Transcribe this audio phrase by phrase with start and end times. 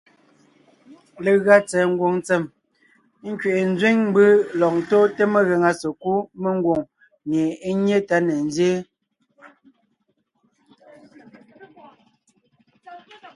[1.25, 2.43] Legʉa tsɛ̀ɛ ngwòŋ ntsèm
[3.29, 4.23] nkẅiʼi nzẅìŋ mbǔ
[4.59, 6.81] lɔg ntóonte megàŋa sekúd mengwòŋ
[7.27, 8.81] mie é nyé tá ne nzyéen;